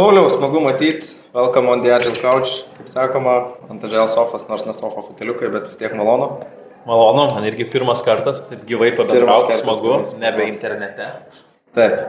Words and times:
Pauliau, 0.00 0.30
smagu 0.32 0.60
matyti, 0.64 1.20
welcome 1.34 1.68
on 1.68 1.82
the 1.82 1.90
Agile 1.92 2.16
Couch, 2.16 2.64
kaip 2.76 2.86
sakoma, 2.88 3.34
ant 3.68 3.82
Agile 3.84 4.08
sofas, 4.08 4.46
nors 4.48 4.64
ne 4.64 4.72
sofa 4.72 5.02
futeliukai, 5.04 5.50
bet 5.52 5.66
vis 5.68 5.76
tiek 5.76 5.92
malonu. 5.98 6.30
Malonu, 6.88 7.26
man 7.34 7.44
irgi 7.50 7.66
pirmas 7.74 8.00
kartas, 8.06 8.40
taip 8.48 8.64
gyvai 8.70 8.94
pabendrauti, 8.96 9.52
smagu, 9.58 9.98
nebe 10.22 10.46
internete. 10.48 11.10
Taip. 11.76 12.00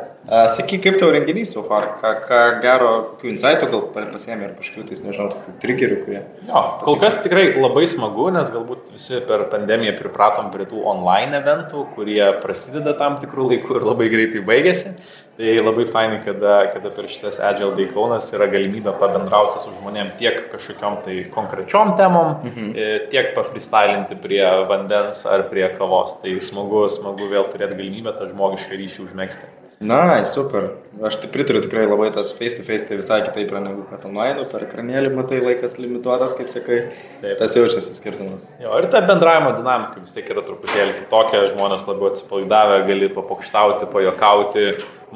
Sakyk, 0.55 0.81
kaip 0.85 0.99
tau 1.01 1.09
renginys 1.13 1.51
so 1.53 1.61
far, 1.67 1.97
ką, 2.01 2.11
ką 2.29 2.39
gero, 2.63 2.89
kokių 3.11 3.29
insightų 3.33 3.67
gal 3.73 4.07
pasėmė 4.13 4.47
ir 4.47 4.55
kažkokių, 4.57 4.85
tai 4.87 4.97
nežinau, 5.09 5.27
tokių 5.33 5.53
trigerių, 5.61 5.97
kurie. 6.05 6.21
Jo, 6.47 6.61
kol 6.85 6.97
kas 7.01 7.19
tikrai 7.25 7.47
labai 7.57 7.83
smagu, 7.89 8.29
nes 8.33 8.49
galbūt 8.53 8.93
visi 8.95 9.19
per 9.27 9.47
pandemiją 9.51 9.97
pripratom 9.99 10.49
prie 10.53 10.69
tų 10.69 10.85
online 10.93 11.41
eventų, 11.41 11.87
kurie 11.97 12.23
prasideda 12.41 12.95
tam 13.01 13.19
tikrų 13.21 13.51
laikų 13.51 13.81
ir 13.81 13.87
labai 13.91 14.09
greitai 14.13 14.45
baigėsi. 14.45 14.95
Tai 15.37 15.51
labai 15.63 15.85
fainai, 15.87 16.19
kada, 16.25 16.55
kada 16.73 16.89
per 16.91 17.07
šitas 17.07 17.39
Agile 17.39 17.71
Day 17.77 17.87
Kaunas 17.93 18.27
yra 18.35 18.49
galimybė 18.51 18.91
pabendrauti 18.99 19.61
su 19.63 19.71
žmonėm 19.77 20.11
tiek 20.19 20.41
kažkokiam 20.51 20.99
tai 21.05 21.21
konkrečiom 21.31 21.95
temom, 21.99 22.35
mhm. 22.49 22.73
E, 22.75 22.91
tiek 23.13 23.31
pafristylinti 23.37 24.19
prie 24.19 24.43
vandens 24.69 25.23
ar 25.25 25.47
prie 25.53 25.69
kavos. 25.77 26.19
Tai 26.21 26.35
smagu, 26.43 26.83
smagu 26.91 27.31
vėl 27.31 27.47
turėti 27.53 27.79
galimybę 27.79 28.17
tą 28.19 28.27
žmogišką 28.33 28.83
ryšį 28.83 29.03
užmėgsti. 29.07 29.51
Na, 29.81 30.25
super. 30.25 30.69
Aš 31.01 31.15
tai 31.17 31.29
pritariu 31.33 31.61
tikrai 31.63 31.87
labai 31.89 32.11
tas 32.13 32.29
face 32.37 32.59
to 32.59 32.63
face 32.63 32.85
tai 32.85 32.99
visai 32.99 33.23
kitaip 33.25 33.49
yra 33.49 33.61
negu 33.63 33.81
kad 33.89 34.03
online, 34.05 34.43
per 34.51 34.67
ekranėlį 34.67 35.09
matai 35.15 35.39
laikas 35.41 35.79
limituotas, 35.79 36.35
kaip 36.37 36.51
sakai. 36.53 36.77
Taip. 37.23 37.39
Tas 37.39 37.57
jaučiasi 37.57 37.95
skirtumas. 37.95 38.51
Jo, 38.61 38.75
ir 38.77 38.85
ta 38.93 39.01
bendravimo 39.07 39.55
dinamika 39.57 40.03
vis 40.03 40.13
tiek 40.13 40.29
yra 40.29 40.45
truputėlį 40.45 40.99
kitokia, 40.99 41.47
žmonės 41.55 41.89
labiau 41.89 42.11
atsipalaidavę, 42.11 42.77
gali 42.91 43.09
papokštauti, 43.15 43.89
pajokauti, 43.89 44.67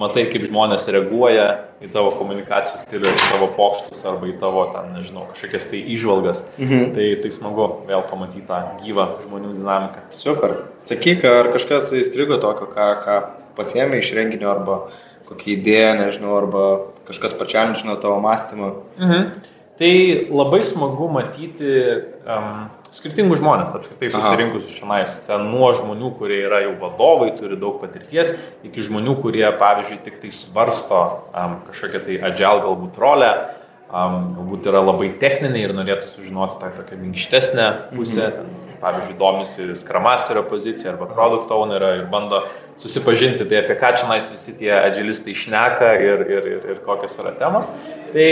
matai, 0.02 0.26
kaip 0.34 0.50
žmonės 0.50 0.90
reaguoja 0.98 1.46
į 1.86 1.92
tavo 1.94 2.16
komunikacijos 2.18 2.88
stilių, 2.88 3.14
į 3.14 3.24
tavo 3.36 3.54
pokštus 3.60 4.02
arba 4.10 4.34
į 4.34 4.36
tavo, 4.42 4.66
ten, 4.74 4.90
nežinau, 4.98 5.30
kažkokias 5.36 5.70
tai 5.70 5.86
išvalgas. 5.94 6.46
Mhm. 6.58 6.92
Tai, 6.98 7.10
tai 7.22 7.38
smagu 7.38 7.70
vėl 7.86 8.02
pamatyti 8.10 8.48
tą 8.50 8.64
gyvą 8.82 9.12
žmonių 9.28 9.54
dinamiką. 9.60 10.08
Super. 10.10 10.62
Sakyk, 10.82 11.28
ar 11.30 11.54
kažkas 11.54 11.94
įstrigo 12.02 12.42
tokio, 12.42 12.74
ką, 12.74 12.94
ką 13.06 13.24
pasiemi 13.58 14.02
iš 14.02 14.14
renginio 14.18 14.52
arba 14.54 14.80
kokią 15.30 15.56
idėją, 15.56 15.92
nežinau, 16.04 16.38
arba 16.38 16.64
kažkas 17.08 17.36
pačiam, 17.38 17.74
nežinau, 17.74 17.98
tavo 18.02 18.20
mąstymą. 18.24 18.72
Mhm. 19.00 19.52
Tai 19.76 19.92
labai 20.32 20.62
smagu 20.64 21.10
matyti 21.12 21.72
um, 22.24 22.68
skirtingus 22.96 23.42
žmonės, 23.42 23.74
apskritai 23.76 24.08
susirinkusius 24.14 24.78
šiandien, 24.78 25.50
nuo 25.50 25.74
žmonių, 25.76 26.14
kurie 26.16 26.38
yra 26.46 26.62
jau 26.64 26.78
vadovai, 26.80 27.34
turi 27.36 27.58
daug 27.60 27.82
patirties, 27.82 28.32
iki 28.64 28.86
žmonių, 28.88 29.18
kurie, 29.20 29.44
pavyzdžiui, 29.60 30.00
tik 30.06 30.22
tai 30.22 30.32
svarsto 30.36 31.02
um, 31.04 31.58
kažkokią 31.68 32.04
tai 32.08 32.20
agile 32.30 32.64
galbūt 32.64 33.02
rolę, 33.04 33.34
um, 33.90 34.22
galbūt 34.38 34.72
yra 34.72 34.86
labai 34.86 35.12
techniniai 35.20 35.68
ir 35.68 35.76
norėtų 35.76 36.08
sužinoti 36.14 36.62
tą 36.64 36.72
tokią 36.80 37.02
minkštesnę 37.02 37.68
pusę, 37.92 38.30
mhm. 38.32 38.65
Pavyzdžiui, 38.86 39.18
domisi 39.18 39.76
Scrum 39.76 40.06
poziciją 40.50 40.94
arba 40.94 41.06
Product 41.06 41.52
Owner 41.52 41.82
ir 41.82 42.06
bando 42.12 42.44
susipažinti, 42.78 43.48
tai 43.50 43.64
apie 43.64 43.78
ką 43.82 43.94
čia 43.98 44.10
nais 44.10 44.30
visi 44.32 44.58
tie 44.60 44.72
agilistai 44.78 45.34
šneka 45.34 45.94
ir, 46.02 46.26
ir, 46.30 46.50
ir, 46.56 46.68
ir 46.72 46.82
kokios 46.86 47.18
yra 47.24 47.34
temos. 47.40 47.72
Tai 48.14 48.30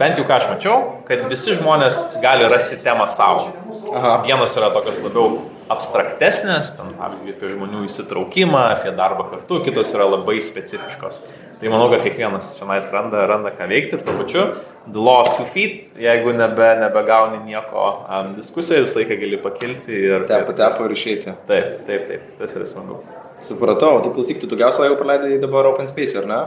bent 0.00 0.18
jau 0.18 0.26
ką 0.26 0.38
aš 0.38 0.48
mačiau, 0.50 0.78
kad 1.08 1.26
visi 1.30 1.54
žmonės 1.58 2.02
gali 2.24 2.48
rasti 2.50 2.80
temą 2.82 3.06
savo. 3.08 3.50
Aha. 3.92 4.22
Vienos 4.24 4.54
yra 4.56 4.70
tokios 4.72 5.00
labiau 5.04 5.42
abstraktesnės, 5.72 6.72
ten 6.78 6.90
pavyzdžiui 6.96 7.34
apie 7.34 7.50
žmonių 7.52 7.82
įsitraukimą, 7.88 8.62
apie 8.76 8.92
darbą 8.96 9.26
kartu, 9.30 9.60
kitos 9.66 9.92
yra 9.96 10.06
labai 10.08 10.38
specifiškos. 10.44 11.22
Tai 11.60 11.70
manau, 11.70 11.86
kad 11.92 12.02
kiekvienas 12.02 12.54
čia 12.58 12.66
nais 12.70 12.88
randa, 12.94 13.22
randa 13.30 13.52
ką 13.54 13.68
veikti 13.70 13.98
ir 13.98 14.04
tuo 14.06 14.16
pačiu 14.18 14.46
the 14.90 14.98
law 14.98 15.22
of 15.22 15.36
two 15.36 15.46
feet, 15.46 15.92
jeigu 16.00 16.34
nebe, 16.34 16.72
nebegauni 16.80 17.44
nieko 17.46 17.88
um, 18.02 18.32
diskusijoje, 18.36 18.88
visą 18.88 19.02
laiką 19.02 19.20
gali 19.22 19.42
pakilti 19.44 19.98
ir... 20.10 20.28
Tepo, 20.30 20.56
tepo 20.58 20.88
ir 20.88 20.96
išeiti. 20.96 21.36
Taip, 21.46 21.82
taip, 21.86 22.08
taip, 22.10 22.32
tas 22.40 22.58
yra 22.58 22.66
smagu. 22.68 23.02
Supratau, 23.36 24.00
tai 24.04 24.12
klausyk, 24.12 24.40
tu 24.42 24.48
daugiausiai 24.50 24.86
laiko 24.86 24.98
praleidai 25.00 25.38
dabar 25.40 25.66
Open 25.70 25.86
Space, 25.88 26.16
ar 26.20 26.26
ne? 26.28 26.40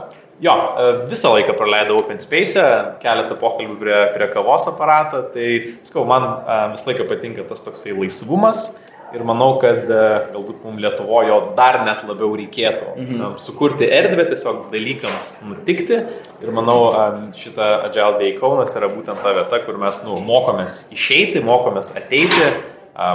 Jo, 0.44 0.54
e, 0.54 0.90
visą 1.10 1.32
laiką 1.34 1.56
praleidau 1.58 1.98
Open 1.98 2.20
Space, 2.22 2.62
keletą 3.02 3.38
pokalbių 3.40 3.78
prie, 3.80 3.96
prie 4.14 4.28
kavos 4.30 4.68
aparatą, 4.70 5.24
tai, 5.34 5.48
sakau, 5.86 6.04
man 6.06 6.28
e, 6.28 6.58
visą 6.76 6.92
laiką 6.92 7.08
patinka 7.10 7.46
tas 7.48 7.66
toksai 7.66 7.96
laisvumas 7.96 8.68
ir 9.14 9.24
manau, 9.26 9.56
kad 9.62 9.90
e, 9.90 10.04
galbūt 10.30 10.62
mums 10.62 10.84
Lietuvoje 10.84 11.32
jo 11.32 11.40
dar 11.58 11.80
net 11.88 12.04
labiau 12.06 12.30
reikėtų. 12.38 12.92
Mhm. 12.94 13.34
Sukurti 13.42 13.90
erdvę 13.98 14.28
tiesiog 14.30 14.68
dalykams 14.70 15.32
nutikti 15.48 15.98
ir 16.44 16.54
manau, 16.54 16.78
šita 17.34 17.72
Agile 17.88 18.22
Day 18.22 18.38
Kaunas 18.38 18.78
yra 18.78 18.92
būtent 18.94 19.26
ta 19.26 19.34
vieta, 19.34 19.62
kur 19.66 19.82
mes 19.82 20.00
nu, 20.06 20.20
mokomės 20.22 20.84
išeiti, 20.94 21.42
mokomės 21.42 21.96
ateiti 21.98 22.54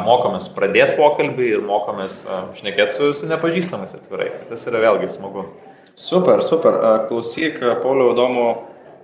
mokomės 0.06 0.50
pradėti 0.54 0.98
pokalbį 1.00 1.48
ir 1.56 1.64
mokomės 1.66 2.24
šnekėti 2.58 2.98
su, 2.98 3.12
su 3.18 3.30
nepažįstamais 3.32 3.96
atvirai. 3.98 4.30
Tai 4.36 4.50
tas 4.52 4.68
yra 4.70 4.84
vėlgi 4.84 5.10
smagu. 5.16 5.48
Super, 6.02 6.42
super. 6.46 6.78
Klausyk, 7.10 7.60
Pauliau, 7.84 8.14
įdomu, 8.14 8.46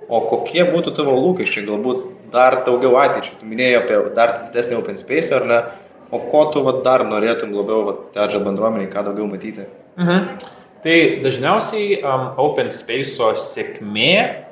o 0.07 0.21
kokie 0.29 0.63
būtų 0.69 0.93
tavo 0.97 1.17
lūkesčiai, 1.17 1.65
galbūt 1.67 2.05
dar 2.33 2.61
daugiau 2.67 2.97
ateičiai? 3.01 3.39
Tu 3.41 3.49
minėjai 3.49 3.81
apie 3.81 3.99
dar 4.17 4.37
didesnį 4.47 4.79
open 4.79 4.99
space, 4.99 5.33
ar 5.35 5.47
ne? 5.49 5.59
O 6.13 6.21
ko 6.31 6.45
tu 6.53 6.63
vat, 6.63 6.83
dar 6.85 7.03
norėtum 7.03 7.51
labiau 7.55 7.95
tedžio 8.15 8.39
bendruomeniai, 8.45 8.91
ką 8.93 9.03
daugiau 9.09 9.27
matyti? 9.27 9.67
Mhm. 9.99 10.37
Tai 10.85 10.97
dažniausiai 11.23 11.97
um, 12.05 12.29
open 12.39 12.69
space'o 12.71 13.33
sėkmė 13.35 14.45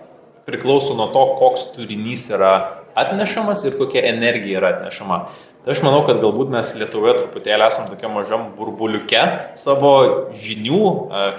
priklauso 0.50 0.97
nuo 0.97 1.12
to, 1.13 1.24
koks 1.40 1.69
turinys 1.78 2.28
yra 2.34 2.53
atnešamas 3.00 3.63
ir 3.69 3.78
kokia 3.80 4.03
energija 4.09 4.59
yra 4.59 4.74
atnešama. 4.75 5.22
Tai 5.65 5.73
aš 5.73 5.79
manau, 5.81 6.03
kad 6.05 6.19
galbūt 6.21 6.51
mes 6.53 6.67
Lietuvoje 6.77 7.15
truputėlį 7.17 7.65
esam 7.65 7.87
tokia 7.89 8.09
mažam 8.13 8.51
burbuliuke 8.53 9.21
savo 9.57 9.93
žinių, 10.37 10.81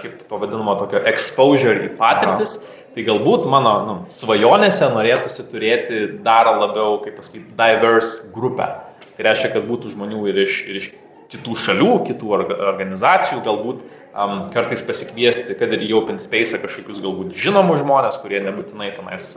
kaip 0.00 0.24
to 0.26 0.40
vadinamo 0.42 0.74
tokio 0.80 0.98
exposure 1.06 1.84
į 1.86 1.92
patirtis. 2.00 2.56
Aha. 2.58 2.82
Tai 2.96 3.04
galbūt 3.06 3.46
mano 3.52 3.72
nu, 3.84 3.94
svajonėse 4.10 4.88
norėtųsi 4.94 5.46
turėti 5.52 6.02
dar 6.26 6.48
labiau, 6.56 6.96
kaip 7.04 7.20
pasakyti, 7.20 7.54
diverse 7.54 8.32
grupę. 8.34 8.66
Tai 9.14 9.26
reiškia, 9.28 9.52
kad 9.54 9.68
būtų 9.68 9.94
žmonių 9.94 10.24
ir 10.32 10.42
iš, 10.42 10.58
ir 10.72 10.80
iš 10.80 10.90
kitų 11.32 11.56
šalių, 11.58 11.92
kitų 12.06 12.32
organizacijų, 12.36 13.40
galbūt 13.46 13.84
um, 14.16 14.46
kartais 14.54 14.82
pasikviesti, 14.86 15.56
kad 15.58 15.72
ir 15.74 15.84
į 15.86 15.92
open 15.98 16.20
space 16.22 16.58
kažkokius 16.62 17.00
galbūt 17.04 17.36
žinomus 17.36 17.82
žmonės, 17.82 18.18
kurie 18.22 18.40
nebūtinai 18.44 18.92
tenais 18.96 19.32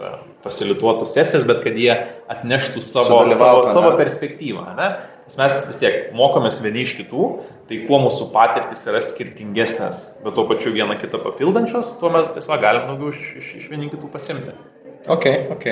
pasilituotų 0.46 1.08
sesijas, 1.10 1.46
bet 1.50 1.64
kad 1.66 1.78
jie 1.80 1.92
atneštų 2.32 2.84
savo, 2.86 3.22
savo, 3.34 3.64
savo 3.72 3.94
perspektyvą. 4.00 4.66
Ne? 4.80 4.90
Nes 5.30 5.38
mes 5.38 5.60
vis 5.70 5.78
tiek 5.78 5.98
mokomės 6.18 6.58
vieni 6.66 6.82
iš 6.82 6.96
kitų, 6.98 7.28
tai 7.70 7.84
kuo 7.86 8.00
mūsų 8.02 8.32
patirtis 8.34 8.88
yra 8.90 9.02
skirtingesnės, 9.06 10.00
bet 10.24 10.34
tuo 10.38 10.48
pačiu 10.50 10.74
viena 10.74 10.98
kitą 10.98 11.22
papildančios, 11.22 11.98
tuo 12.02 12.10
mes 12.16 12.32
tiesiog 12.34 12.64
galim 12.64 12.88
daugiau 12.90 13.14
iš, 13.14 13.36
iš, 13.38 13.52
iš 13.60 13.70
vieni 13.70 13.92
kitų 13.92 14.10
pasimti. 14.10 14.56
Ok, 15.06 15.28
ok. 15.54 15.68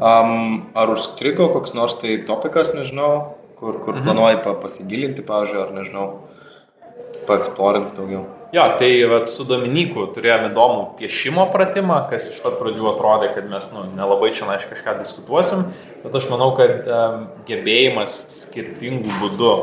Um, 0.00 0.72
ar 0.72 0.88
užstrigo 0.88 1.50
koks 1.52 1.76
nors 1.76 1.98
tai 2.00 2.16
topikas, 2.24 2.72
nežinau, 2.72 3.36
kur, 3.62 3.78
kur 3.84 3.94
mhm. 3.94 4.04
planuoji 4.04 4.42
pasigilinti, 4.62 5.22
pavyzdžiui, 5.26 5.60
ar 5.62 5.74
nežinau, 5.76 6.06
paeksplorint 7.28 7.92
daugiau. 7.94 8.24
Jo, 8.52 8.64
tai 8.76 8.88
vat, 9.08 9.30
su 9.32 9.46
Dominiku 9.48 10.08
turėjome 10.12 10.50
įdomų 10.50 10.80
piešimo 10.98 11.46
pratimą, 11.54 12.02
kas 12.10 12.26
iš 12.28 12.42
pat 12.44 12.58
pradžių 12.60 12.90
atrodė, 12.90 13.30
kad 13.36 13.46
mes 13.48 13.70
nu, 13.72 13.86
nelabai 13.96 14.32
čia 14.36 14.48
aišku 14.52 14.74
kažką 14.74 14.98
diskutuosim, 14.98 15.62
bet 16.02 16.18
aš 16.18 16.26
manau, 16.28 16.50
kad 16.58 16.82
um, 16.84 17.22
gebėjimas 17.48 18.18
skirtingų 18.42 19.14
būdų 19.22 19.54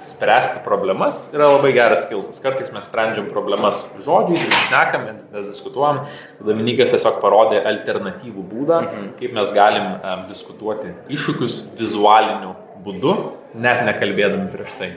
spręsti 0.00 0.62
problemas 0.64 1.24
yra 1.34 1.50
labai 1.50 1.74
geras 1.74 2.04
skilsas. 2.06 2.38
Kartais 2.40 2.70
mes 2.72 2.86
sprendžiam 2.86 3.26
problemas 3.32 3.82
žodžiais, 4.06 4.46
išnekam, 4.46 5.08
mes 5.34 5.50
diskutuojam, 5.50 6.04
Dominikas 6.38 6.94
tiesiog 6.94 7.18
parodė 7.20 7.60
alternatyvų 7.68 8.46
būdą, 8.54 8.80
mhm. 8.86 9.10
kaip 9.18 9.36
mes 9.36 9.52
galim 9.58 9.90
um, 9.98 10.24
diskutuoti 10.30 10.94
iššūkius 11.18 11.60
vizualiniu 11.82 12.54
būdu, 12.86 13.18
net 13.54 13.84
nekalbėdami 13.88 14.50
prieš 14.52 14.74
tai. 14.80 14.90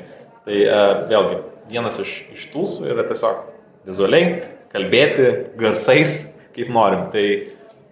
Tai 0.47 0.59
uh, 0.65 0.91
vėlgi, 1.11 1.39
vienas 1.71 1.99
iš, 2.01 2.15
iš 2.33 2.47
tūsų 2.53 2.89
yra 2.91 3.05
tiesiog 3.09 3.43
vizualiai 3.87 4.41
kalbėti 4.71 5.27
garsais, 5.59 6.31
kaip 6.55 6.71
norim. 6.73 7.07
Tai, 7.13 7.25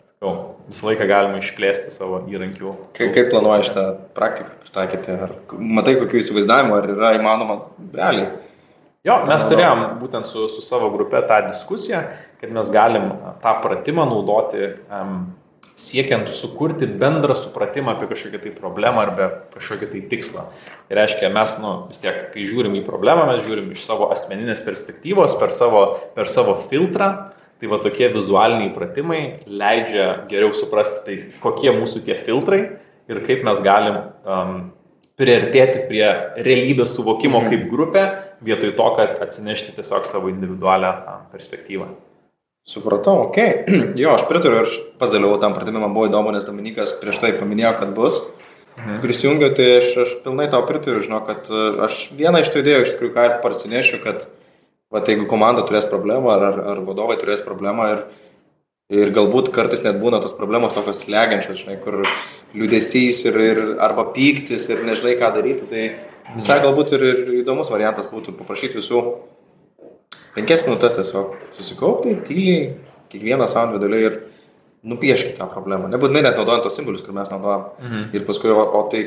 sakau, 0.10 0.34
visą 0.70 0.90
laiką 0.90 1.08
galima 1.10 1.42
išplėsti 1.42 1.94
savo 1.94 2.24
įrankių. 2.32 2.76
Kaip, 2.98 3.14
kaip 3.16 3.32
planuoji 3.34 3.70
šitą 3.70 3.86
praktiką 4.18 4.54
pritaikyti? 4.66 5.18
Ar 5.28 5.36
matai 5.80 5.98
kokių 6.00 6.22
įsivaizdavimų, 6.24 6.78
ar 6.78 6.94
yra 6.96 7.16
įmanoma 7.20 7.60
realiai? 7.96 8.32
Jo, 9.08 9.22
mes 9.30 9.46
turėjom 9.48 9.86
būtent 10.02 10.28
su, 10.28 10.50
su 10.52 10.62
savo 10.64 10.90
grupe 10.92 11.22
tą 11.28 11.40
diskusiją, 11.48 12.02
kad 12.42 12.52
mes 12.56 12.72
galim 12.74 13.14
tą 13.44 13.54
pratimą 13.64 14.04
naudoti 14.10 14.74
um, 14.92 15.22
siekiant 15.80 16.28
sukurti 16.36 16.90
bendrą 17.00 17.38
supratimą 17.40 17.96
apie 17.96 18.10
kažkokią 18.12 18.44
tai 18.44 18.54
problemą 18.56 19.06
arba 19.06 19.30
kažkokį 19.56 19.92
tai 19.94 20.04
tikslą. 20.12 20.46
Tai 20.90 21.00
reiškia, 21.00 21.32
mes, 21.34 21.58
nu, 21.64 21.74
vis 21.92 22.04
tiek, 22.04 22.26
kai 22.34 22.48
žiūrim 22.50 22.76
į 22.82 22.86
problemą, 22.88 23.30
mes 23.32 23.44
žiūrim 23.48 23.72
iš 23.76 23.86
savo 23.88 24.10
asmeninės 24.14 24.66
perspektyvos, 24.68 25.38
per 25.40 25.56
savo, 25.56 25.84
per 26.18 26.28
savo 26.32 26.58
filtrą, 26.70 27.14
Tai 27.60 27.68
va 27.68 27.82
tokie 27.84 28.08
vizualiniai 28.14 28.72
pratimai 28.72 29.22
leidžia 29.44 30.06
geriau 30.32 30.54
suprasti, 30.56 31.02
tai 31.04 31.16
kokie 31.44 31.74
mūsų 31.76 32.06
tie 32.08 32.16
filtrai 32.16 32.62
ir 33.12 33.20
kaip 33.26 33.44
mes 33.44 33.60
galim 33.66 33.98
um, 34.24 34.54
priartėti 35.20 35.84
prie 35.90 36.06
realybės 36.48 36.94
suvokimo 36.96 37.42
mhm. 37.42 37.50
kaip 37.52 37.66
grupė, 37.74 38.06
vietoj 38.48 38.72
to, 38.80 38.86
kad 38.96 39.20
atsinešti 39.26 39.76
tiesiog 39.76 40.08
savo 40.08 40.32
individualią 40.32 40.94
um, 41.02 41.26
perspektyvą. 41.34 41.90
Supratau, 42.70 43.24
ok. 43.30 43.38
Jo, 44.02 44.14
aš 44.14 44.28
pritariu 44.30 44.62
ir 44.62 44.74
pats 45.02 45.14
dalyvau 45.16 45.40
tam 45.42 45.56
pratimui, 45.58 45.82
man 45.82 45.96
buvo 45.96 46.06
įdomu, 46.06 46.34
nes 46.36 46.46
Dominikas 46.46 46.94
prieš 47.02 47.18
tai 47.24 47.34
paminėjo, 47.38 47.74
kad 47.80 47.96
bus. 47.98 48.20
Mhm. 48.78 49.00
Prisijungiu, 49.04 49.50
tai 49.58 49.70
aš, 49.80 49.96
aš 50.04 50.12
pilnai 50.24 50.46
tau 50.54 50.62
pritariu, 50.68 51.02
žinau, 51.04 51.24
kad 51.26 51.50
e, 51.50 51.64
aš 51.88 52.04
vieną 52.16 52.44
iš 52.44 52.52
tų 52.54 52.62
idėjų 52.62 52.84
iš 52.86 52.92
tikrųjų 52.94 53.14
ką 53.16 53.26
ir 53.26 53.34
parsinešiu, 53.44 54.00
kad 54.04 54.28
va, 54.94 55.02
tai 55.02 55.16
jeigu 55.16 55.26
komanda 55.32 55.66
turės 55.68 55.88
problemą 55.90 56.36
ar, 56.36 56.46
ar, 56.52 56.62
ar 56.76 56.84
vadovai 56.86 57.18
turės 57.20 57.42
problemą 57.44 57.90
ir, 57.96 58.06
ir 59.02 59.12
galbūt 59.18 59.50
kartais 59.56 59.84
net 59.84 59.98
būna 60.00 60.22
tos 60.24 60.38
problemos 60.38 60.78
tokios 60.78 61.02
slegiančios, 61.04 61.66
žinai, 61.66 61.80
kur 61.82 62.04
liūdėsys 62.54 63.26
ir, 63.32 63.42
ir 63.50 63.64
arba 63.82 64.08
pyktis 64.14 64.70
ir 64.70 64.86
nežinai 64.88 65.18
ką 65.20 65.34
daryti, 65.36 65.68
tai 65.74 65.90
visai 66.38 66.62
galbūt 66.64 66.96
ir, 66.96 67.10
ir 67.10 67.36
įdomus 67.42 67.74
variantas 67.74 68.08
būtų 68.14 68.38
paprašyti 68.40 68.80
visų 68.80 69.04
penkias 70.36 70.66
minutės 70.68 71.00
tiesiog 71.00 71.38
susikaupti, 71.58 72.18
tyliai, 72.28 72.74
kiekvieną 73.14 73.48
savo 73.50 73.72
individualiai 73.72 74.10
ir 74.10 74.20
nupieškite 74.90 75.40
tą 75.40 75.50
problemą. 75.52 75.90
Nebūtinai 75.92 76.24
net 76.26 76.38
naudojant 76.40 76.64
tos 76.68 76.78
simbolius, 76.80 77.04
kur 77.06 77.16
mes 77.18 77.32
naudojam. 77.34 77.72
Mhm. 77.82 78.06
Ir 78.16 78.28
paskui, 78.30 78.54
o, 78.54 78.64
o 78.80 78.86
tai 78.92 79.04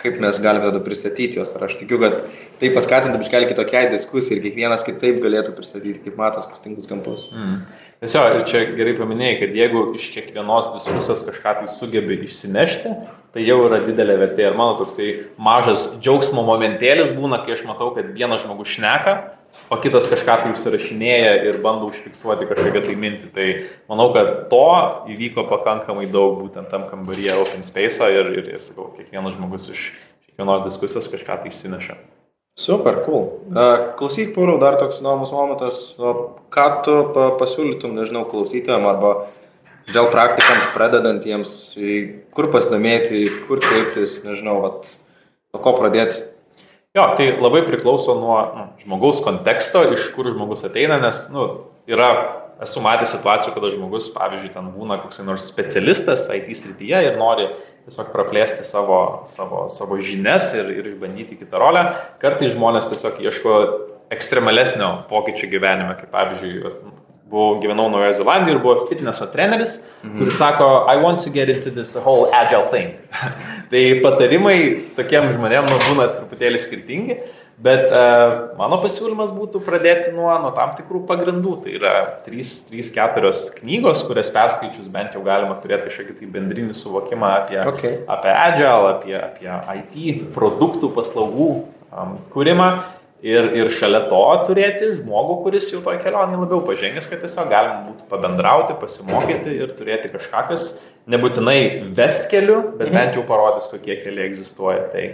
kaip 0.00 0.18
mes 0.20 0.38
galime 0.42 0.68
tada 0.68 0.80
pristatyti 0.84 1.38
juos. 1.38 1.52
Ir 1.56 1.64
aš 1.64 1.76
tikiu, 1.80 1.98
kad 2.02 2.18
tai 2.60 2.70
paskatintų 2.74 3.20
biškelį 3.22 3.48
kitokiai 3.50 3.90
diskusijai 3.92 4.38
ir 4.38 4.44
kiekvienas 4.44 4.84
kitaip 4.86 5.22
galėtų 5.24 5.54
pristatyti, 5.56 6.02
kaip 6.04 6.18
mato 6.20 6.42
skirtingus 6.44 6.88
kampus. 6.90 7.26
Mm. 7.32 7.62
Tiesiog, 8.04 8.26
ir 8.36 8.44
čia 8.50 8.62
gerai 8.76 8.96
paminėjai, 8.98 9.38
kad 9.40 9.56
jeigu 9.56 9.86
iš 9.96 10.10
kiekvienos 10.14 10.68
diskusijos 10.74 11.24
kažką 11.30 11.54
tai 11.62 11.70
sugebi 11.72 12.20
išsinešti, 12.26 12.92
tai 13.32 13.46
jau 13.46 13.62
yra 13.70 13.80
didelė 13.86 14.18
vertė. 14.20 14.50
Ir 14.50 14.58
mano 14.60 14.76
toksai 14.82 15.08
mažas 15.40 15.88
džiaugsmo 16.02 16.44
momentėlis 16.44 17.16
būna, 17.16 17.40
kai 17.46 17.56
aš 17.56 17.64
matau, 17.68 17.94
kad 17.96 18.12
vienas 18.16 18.44
žmogus 18.44 18.76
šneka, 18.76 19.16
o 19.70 19.78
kitas 19.82 20.08
kažką 20.10 20.36
tai 20.42 20.52
užsirašinėja 20.54 21.32
ir 21.48 21.60
bando 21.64 21.90
užfiksuoti 21.90 22.48
kažkokią 22.50 22.82
tai 22.86 22.98
mintį. 23.02 23.30
Tai 23.34 23.46
manau, 23.90 24.10
kad 24.14 24.48
to 24.52 24.66
įvyko 25.12 25.46
pakankamai 25.50 26.06
daug 26.10 26.38
būtent 26.42 26.70
tam 26.72 26.86
kambaryje 26.90 27.38
Open 27.42 27.66
Space 27.66 28.10
ir, 28.12 28.30
ir, 28.38 28.52
ir 28.58 28.66
sakau, 28.66 28.92
kiekvienas 28.98 29.38
žmogus 29.38 29.70
iš 29.72 29.88
kiekvienos 30.28 30.66
diskusijos 30.66 31.10
kažką 31.12 31.40
tai 31.42 31.52
išsineša. 31.52 31.98
Super, 32.56 33.02
cool. 33.04 33.26
Klausyk, 33.98 34.30
Pauliau, 34.32 34.56
dar 34.56 34.78
toks 34.80 35.02
įdomus 35.02 35.32
momentas, 35.34 35.80
ką 35.96 36.68
tu 36.86 36.94
pasiūlytum, 37.36 37.92
nežinau, 37.98 38.22
klausytojams 38.30 38.88
arba 38.94 39.10
dėl 39.92 40.08
praktikams 40.08 40.70
pradedantiems, 40.72 41.50
kur 42.32 42.48
pasidomėti, 42.54 43.26
kur 43.44 43.60
kreiptis, 43.60 44.22
nežinau, 44.24 44.56
vat, 44.64 44.88
nuo 45.52 45.60
ko 45.62 45.74
pradėti. 45.76 46.24
Jo, 46.96 47.10
tai 47.16 47.28
labai 47.36 47.60
priklauso 47.66 48.14
nuo 48.16 48.36
nu, 48.56 48.62
žmogaus 48.80 49.20
konteksto, 49.24 49.82
iš 49.92 50.08
kur 50.14 50.30
žmogus 50.32 50.64
ateina, 50.64 50.96
nes 51.02 51.26
nu, 51.34 51.44
yra, 51.92 52.08
esu 52.64 52.80
matęs 52.80 53.12
situacijų, 53.12 53.52
kada 53.52 53.70
žmogus, 53.74 54.08
pavyzdžiui, 54.14 54.52
ten 54.54 54.70
būna 54.72 54.96
koks 55.02 55.20
nors 55.26 55.48
specialistas 55.50 56.24
IT 56.32 56.48
srityje 56.56 57.02
ir 57.10 57.18
nori 57.20 57.50
tiesiog 57.86 58.08
praplėsti 58.14 58.64
savo, 58.64 59.00
savo, 59.28 59.66
savo 59.70 59.98
žinias 60.00 60.54
ir, 60.56 60.72
ir 60.80 60.88
išbandyti 60.94 61.36
kitą 61.42 61.60
rolę. 61.60 61.84
Kartais 62.22 62.56
žmonės 62.56 62.88
tiesiog 62.90 63.20
ieško 63.28 63.58
ekstremalesnio 64.16 64.88
pokyčio 65.10 65.50
gyvenime, 65.52 65.98
kaip 66.00 66.10
pavyzdžiui, 66.16 66.72
buvau, 67.30 67.58
gyvenau 67.60 67.88
Naujoje 67.90 68.20
Zelandijoje 68.20 68.56
ir 68.56 68.62
buvo 68.62 68.86
fitneso 68.90 69.26
treneris, 69.32 69.80
mhm. 70.04 70.18
kuris 70.18 70.38
sako, 70.38 70.86
I 70.86 70.96
want 71.02 71.22
to 71.24 71.30
get 71.30 71.48
into 71.48 71.70
this 71.70 71.96
whole 71.96 72.30
agile 72.32 72.66
thing. 72.70 72.94
tai 73.70 73.82
patarimai 74.04 74.58
tokiem 74.98 75.32
žmonėm 75.34 75.66
nu, 75.66 75.80
būna 75.88 76.06
truputėlį 76.14 76.60
skirtingi, 76.62 77.18
bet 77.62 77.90
uh, 77.90 78.54
mano 78.60 78.78
pasiūlymas 78.82 79.32
būtų 79.34 79.62
pradėti 79.66 80.12
nuo, 80.14 80.30
nuo 80.42 80.52
tam 80.54 80.76
tikrų 80.78 81.02
pagrindų. 81.08 81.56
Tai 81.64 81.76
yra 81.80 81.94
3-4 82.26 83.32
knygos, 83.58 84.04
kurias 84.06 84.30
perskaičius 84.34 84.90
bent 84.92 85.16
jau 85.16 85.24
galima 85.26 85.58
turėti 85.62 85.90
kažkokį 85.90 86.20
tai 86.20 86.30
bendrinį 86.36 86.76
suvokimą 86.78 87.32
apie, 87.42 87.62
okay. 87.72 88.04
apie 88.06 88.36
agile, 88.36 88.92
apie, 88.92 89.16
apie 89.18 89.80
IT 89.80 90.28
produktų, 90.36 90.92
paslaugų 90.94 91.50
um, 91.90 92.20
kūrimą 92.34 92.70
Ir, 93.24 93.46
ir 93.56 93.70
šalia 93.72 94.02
to 94.10 94.18
turėti 94.44 94.90
žmogų, 94.98 95.38
kuris 95.46 95.70
jau 95.72 95.78
toj 95.84 95.96
kelionį 96.02 96.36
labiau 96.42 96.58
pažengęs, 96.66 97.08
kad 97.08 97.22
tiesiog 97.22 97.48
galima 97.48 97.86
būtų 97.86 98.04
pabendrauti, 98.10 98.76
pasimokyti 98.76 99.54
ir 99.56 99.72
turėti 99.78 100.10
kažką, 100.12 100.42
kas 100.50 100.66
nebūtinai 101.08 101.94
ves 101.96 102.26
keliu, 102.28 102.58
bet 102.76 102.90
mhm. 102.90 102.98
bent 102.98 103.16
jau 103.16 103.24
parodys, 103.28 103.70
kokie 103.72 103.96
keliai 104.02 104.28
egzistuoja. 104.28 104.84
Tai 104.92 105.06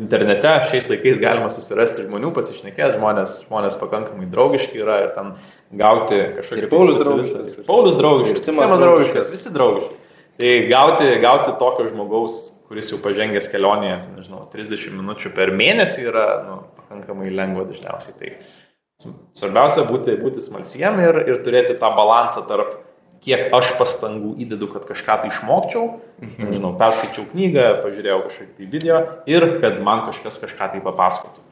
internete 0.00 0.52
šiais 0.68 0.92
laikais 0.92 1.18
galima 1.22 1.48
susirasti 1.52 2.04
žmonių, 2.04 2.34
pasišnekėti, 2.36 2.98
žmonės, 2.98 3.40
žmonės 3.48 3.80
pakankamai 3.80 4.28
draugiški 4.30 4.84
yra 4.84 5.00
ir 5.06 5.10
ten 5.16 5.32
gauti 5.80 6.20
kažkokį... 6.36 6.62
Ir 6.66 6.70
Paulius 6.76 7.00
draugiškas. 7.00 7.56
Paulius 7.66 7.98
draugiškas. 7.98 8.46
Simas 8.50 8.76
draugiškas. 8.84 9.32
Visi 9.32 9.56
draugiški. 9.56 10.00
Tai 10.40 10.56
gauti, 10.70 11.08
gauti 11.24 11.56
tokio 11.60 11.88
žmogaus, 11.88 12.42
kuris 12.70 12.92
jau 12.92 13.00
pažengęs 13.02 13.48
kelionėje, 13.50 13.96
nežinau, 14.14 14.44
30 14.52 14.92
minučių 14.94 15.32
per 15.34 15.50
mėnesį 15.58 16.04
yra 16.06 16.26
nu, 16.46 16.60
pakankamai 16.78 17.32
lengva 17.34 17.64
dažniausiai. 17.66 18.14
Tai 18.20 19.10
svarbiausia 19.34 19.88
būti, 19.88 20.14
būti 20.20 20.44
smalsiem 20.44 21.00
ir, 21.02 21.18
ir 21.26 21.42
turėti 21.42 21.74
tą 21.80 21.90
balansą 21.96 22.44
tarp 22.46 22.76
kiek 23.24 23.50
aš 23.56 23.74
pastangų 23.80 24.36
įdedu, 24.44 24.70
kad 24.70 24.86
kažką 24.88 25.18
tai 25.24 25.32
išmokčiau, 25.32 25.84
mhm. 26.22 26.46
nežinau, 26.46 26.72
perskaičiau 26.80 27.26
knygą, 27.32 27.66
pažiūrėjau 27.82 28.22
kažkokį 28.28 28.56
tai 28.56 28.68
video 28.76 29.00
ir 29.34 29.48
kad 29.64 29.82
man 29.84 30.06
kažkas 30.06 30.38
kažką 30.44 30.70
tai 30.76 30.84
papasakotų. 30.84 31.42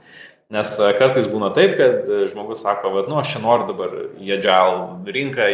Nes 0.49 0.71
e, 0.81 0.87
kartais 0.97 1.27
būna 1.29 1.51
taip, 1.53 1.75
kad 1.77 2.07
e, 2.09 2.23
žmogus 2.31 2.63
sako, 2.65 2.89
kad, 2.95 3.11
nu, 3.11 3.19
aš 3.21 3.35
čia 3.35 3.41
noriu 3.43 3.67
dabar 3.69 3.91
į 4.17 4.31
agile 4.39 5.13
rinką 5.13 5.49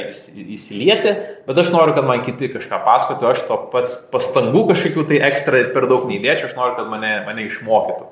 įsilieti, 0.55 1.15
bet 1.49 1.59
aš 1.59 1.73
noriu, 1.75 1.97
kad 1.97 2.07
man 2.07 2.23
kiti 2.23 2.53
kažką 2.53 2.79
pasakotų, 2.87 3.27
aš 3.27 3.43
to 3.49 3.57
pats 3.73 3.97
pastangų 4.13 4.69
kažkokių 4.69 5.07
tai 5.11 5.19
ekstra 5.27 5.65
per 5.75 5.89
daug 5.91 6.07
neįdėčiau, 6.07 6.47
aš 6.47 6.55
noriu, 6.55 6.77
kad 6.79 6.93
mane, 6.93 7.11
mane 7.27 7.49
išmokytų. 7.49 8.07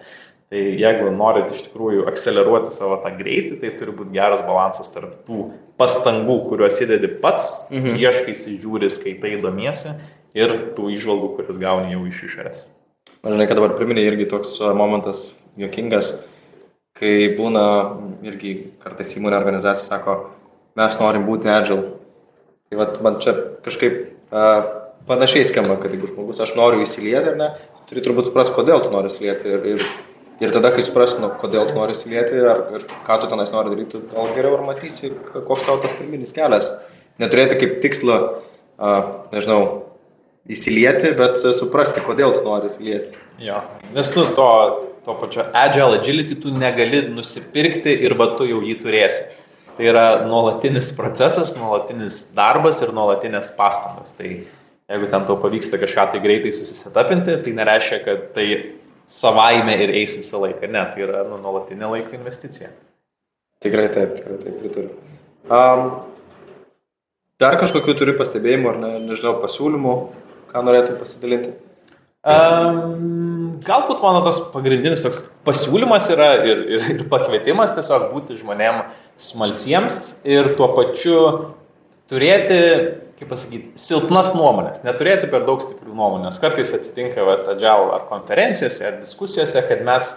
Tai 0.53 0.65
jeigu 0.83 1.15
norit 1.15 1.55
iš 1.55 1.63
tikrųjų 1.69 2.09
akceleruoti 2.11 2.75
savo 2.75 2.99
tą 3.07 3.15
greitį, 3.15 3.61
tai 3.63 3.71
turi 3.79 3.95
būti 4.03 4.19
geras 4.19 4.43
balansas 4.43 4.91
tarp 4.93 5.15
tų 5.29 5.47
pastangų, 5.81 6.41
kuriuos 6.51 6.83
įdedi 6.83 7.15
pats, 7.23 7.71
mhm. 7.71 7.95
ieškai, 8.03 8.35
žiūri, 8.59 8.91
skaitai, 8.91 9.37
domiesi 9.41 9.95
ir 10.35 10.75
tų 10.75 10.91
išvalgų, 10.99 11.37
kurias 11.39 11.63
gauni 11.63 11.95
jau 11.95 12.03
iš 12.11 12.27
išorės. 12.27 12.67
Žinai, 13.23 13.47
kad 13.47 13.55
dabar 13.55 13.79
priminė 13.79 14.03
irgi 14.03 14.27
toks 14.35 14.59
momentas 14.75 15.29
jokingas, 15.55 16.11
kai 17.03 17.33
būna 17.35 17.65
irgi 18.29 18.55
kartais 18.85 19.17
įmonė 19.19 19.41
organizacija 19.41 19.99
sako, 19.99 20.15
mes 20.79 20.95
norim 21.01 21.27
būti 21.27 21.51
agile. 21.51 21.97
Tai 22.71 22.79
vat, 22.79 22.95
man 23.05 23.19
čia 23.21 23.35
kažkaip 23.67 23.99
uh, 24.31 24.63
panašiai 25.11 25.45
skamba, 25.49 25.77
kad 25.83 25.93
jeigu 25.93 26.09
žmogus, 26.09 26.41
aš 26.41 26.55
noriu 26.57 26.87
įsilieti 26.87 27.35
ne, 27.37 27.51
turi 27.91 28.05
turbūt 28.07 28.31
suprasti, 28.31 28.55
kodėl 28.57 28.85
tu 28.85 28.95
nori 28.95 29.11
įsilieti 29.13 29.51
ir, 29.51 29.69
ir 29.75 29.87
Ir 30.43 30.51
tada, 30.51 30.73
kai 30.75 30.83
suprasi, 30.83 31.21
nu, 31.23 31.29
kodėl 31.39 31.69
tu 31.69 31.75
nori 31.77 31.95
įsilieti 31.95 32.41
ar, 32.51 32.65
ir 32.75 32.87
ką 33.07 33.19
tu 33.23 33.29
tenais 33.31 33.53
nori 33.55 33.71
daryti, 33.71 34.01
gal 34.11 34.31
geriau 34.35 34.57
ir 34.57 34.65
matysi, 34.67 35.13
koks 35.35 35.69
tavo 35.69 35.79
tas 35.85 35.93
pirminis 35.95 36.35
kelias. 36.35 36.67
Neturėti 37.23 37.61
kaip 37.61 37.77
tikslo, 37.85 38.17
uh, 38.83 38.97
nežinau, 39.31 39.61
įsilieti, 40.51 41.13
bet 41.21 41.39
suprasti, 41.39 42.03
kodėl 42.03 42.35
tu 42.35 42.43
nori 42.47 42.73
įsilieti. 42.73 43.15
Jo, 43.45 43.61
nes 43.95 44.11
tu 44.11 44.25
to, 44.35 44.49
to 45.05 45.15
pačio 45.21 45.45
agile 45.53 45.99
agility 45.99 46.39
tu 46.43 46.51
negali 46.55 47.03
nusipirkti 47.11 47.95
ir 48.07 48.15
va 48.19 48.33
tu 48.39 48.47
jau 48.47 48.61
jį 48.63 48.77
turėsi. 48.83 49.25
Tai 49.77 49.87
yra 49.89 50.05
nuolatinis 50.29 50.91
procesas, 50.95 51.55
nuolatinis 51.57 52.27
darbas 52.37 52.83
ir 52.85 52.93
nuolatinės 52.93 53.51
pastangos. 53.57 54.13
Tai 54.19 54.29
jeigu 54.29 55.09
ten 55.11 55.27
tau 55.29 55.39
pavyksta 55.41 55.81
kažką 55.81 56.11
tai 56.13 56.21
greitai 56.25 56.53
susisitapinti, 56.53 57.39
tai 57.45 57.55
nereiškia, 57.57 58.01
kad 58.05 58.27
tai 58.37 58.47
savaime 59.09 59.75
ir 59.81 59.95
eis 60.03 60.19
visą 60.21 60.43
laiką. 60.45 60.69
Ne, 60.69 60.85
tai 60.93 61.07
yra 61.07 61.25
nu, 61.29 61.41
nuolatinė 61.41 61.89
laiko 61.97 62.17
investicija. 62.19 62.71
Tikrai 63.65 63.89
taip, 63.95 64.17
tikrai 64.21 64.39
taip 64.43 64.61
pritariu. 64.61 64.93
Um, 65.49 65.89
dar 67.43 67.57
kažkokiu 67.61 67.97
turi 67.99 68.15
pastebėjimų 68.19 68.75
ar 68.75 68.81
ne, 68.83 68.93
nežinau, 69.09 69.39
pasiūlymų, 69.43 69.97
ką 70.53 70.65
norėtum 70.69 71.01
pasidalinti? 71.01 71.57
Um, 72.23 73.42
galbūt 73.67 74.03
mano 74.05 74.25
tas 74.27 74.41
pagrindinis 74.53 75.05
toks 75.05 75.25
pasiūlymas 75.47 76.11
yra 76.15 76.33
ir, 76.47 76.65
ir, 76.77 76.91
ir 76.97 77.07
pakvietimas 77.13 77.75
tiesiog 77.77 78.11
būti 78.13 78.39
žmonėm 78.41 78.83
smalsiems 79.21 80.23
ir 80.29 80.55
tuo 80.59 80.73
pačiu 80.77 81.19
turėti 82.11 82.61
kaip 83.23 83.31
pasakyti, 83.31 83.71
silpnas 83.79 84.33
nuomonės, 84.35 84.83
neturėti 84.83 85.29
per 85.31 85.47
daug 85.47 85.63
stiprių 85.63 85.95
nuomonės. 85.95 86.41
Kartais 86.43 86.75
atsitinka, 86.75 87.23
va, 87.23 87.39
agile 87.55 87.95
ar 87.95 88.07
konferencijose, 88.11 88.83
ar 88.89 88.99
diskusijose, 88.99 89.63
kad 89.69 89.85
mes 89.87 90.11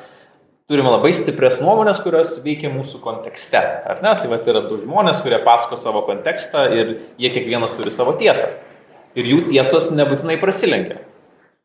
turime 0.69 0.89
labai 0.89 1.11
stiprias 1.13 1.59
nuomonės, 1.61 2.01
kurios 2.01 2.39
veikia 2.45 2.71
mūsų 2.73 3.01
kontekste. 3.03 3.61
Ar 3.61 4.01
ne? 4.01 4.15
Tai 4.17 4.29
va 4.31 4.39
yra 4.41 4.63
du 4.65 4.79
žmonės, 4.81 5.21
kurie 5.21 5.37
pasako 5.45 5.77
savo 5.77 6.01
kontekstą 6.07 6.65
ir 6.73 6.95
jie 7.21 7.29
kiekvienas 7.35 7.75
turi 7.77 7.93
savo 7.93 8.15
tiesą. 8.17 8.49
Ir 9.15 9.29
jų 9.29 9.43
tiesos 9.51 9.91
nebūtinai 9.93 10.39
prasilenkia. 10.41 10.97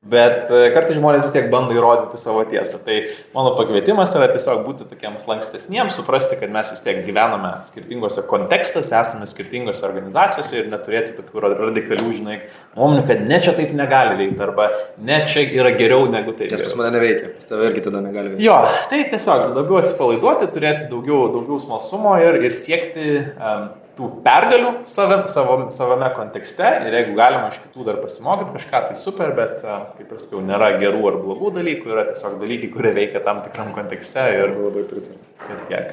Bet 0.09 0.49
e, 0.49 0.71
kartais 0.73 0.97
žmonės 0.97 1.27
vis 1.27 1.35
tiek 1.35 1.51
bando 1.53 1.75
įrodyti 1.77 2.17
savo 2.17 2.41
tiesą. 2.49 2.79
Tai 2.87 2.95
mano 3.35 3.51
pakvietimas 3.59 4.15
yra 4.17 4.31
tiesiog 4.33 4.63
būti 4.65 4.87
tokiems 4.89 5.27
lankstesniems, 5.29 5.93
suprasti, 5.99 6.39
kad 6.41 6.55
mes 6.55 6.71
vis 6.73 6.81
tiek 6.81 7.03
gyvename 7.05 7.51
skirtingose 7.67 8.25
kontekstuose, 8.31 8.95
esame 8.97 9.29
skirtingose 9.29 9.85
organizacijose 9.85 10.57
ir 10.57 10.71
neturėti 10.73 11.13
tokių 11.19 11.45
radikalių, 11.51 12.15
žinai, 12.17 12.39
nuomonių, 12.79 13.03
kad 13.11 13.21
ne 13.29 13.43
čia 13.45 13.53
taip 13.59 13.77
negali 13.77 14.17
veikti 14.23 14.41
arba 14.47 14.71
ne 15.05 15.21
čia 15.29 15.45
yra 15.61 15.75
geriau 15.77 16.09
negu 16.09 16.33
tai. 16.33 16.49
Nes 16.49 16.65
pas 16.65 16.77
mane 16.81 16.95
neveikia, 16.97 17.35
pas 17.37 17.53
tave 17.53 17.69
irgi 17.69 17.85
tada 17.91 18.01
negali 18.07 18.33
veikti. 18.33 18.49
Jo, 18.49 18.57
tai 18.89 19.03
tiesiog 19.13 19.51
labiau 19.53 19.83
atsipalaiduoti, 19.83 20.49
turėti 20.57 20.89
daugiau, 20.89 21.29
daugiau 21.37 21.61
smalsumo 21.61 22.17
ir, 22.25 22.41
ir 22.49 22.57
siekti 22.57 23.19
um, 23.37 23.69
tų 24.01 24.09
pergalių 24.25 24.71
save, 24.89 25.19
savo, 25.33 25.57
savame 25.75 26.09
kontekste 26.17 26.69
ir 26.87 26.95
jeigu 26.97 27.17
galima 27.19 27.51
iš 27.53 27.61
kitų 27.67 27.85
dar 27.91 27.99
pasimokyti 28.01 28.55
kažką, 28.57 28.81
tai 28.89 28.97
super, 28.97 29.35
bet, 29.37 29.61
kaip 29.99 30.15
ir 30.15 30.23
sakiau, 30.23 30.41
nėra 30.45 30.73
gerų 30.81 31.03
ar 31.11 31.19
blogų 31.21 31.53
dalykų, 31.59 31.93
yra 31.93 32.07
tiesiog 32.09 32.39
dalykai, 32.41 32.71
kurie 32.73 32.95
veikia 32.97 33.21
tam 33.27 33.43
tikram 33.45 33.75
kontekste 33.77 34.25
ir 34.39 34.55
labai 34.57 34.87
pritariu. 34.89 35.21
Ir 35.51 35.61
tiek. 35.69 35.93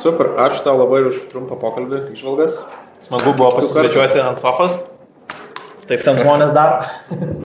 Super, 0.00 0.32
ačiū 0.46 0.64
tau 0.64 0.78
labai 0.80 1.02
už 1.10 1.26
trumpą 1.32 1.58
pokalbį, 1.60 2.06
išvalgas. 2.16 2.62
Smagu 3.02 3.34
buvo 3.36 3.52
pasisvečiuoti 3.58 4.22
ant 4.24 4.40
sofas. 4.40 4.84
Taip 5.90 6.06
tam 6.06 6.16
žmonės 6.22 6.56
daro. 6.56 6.80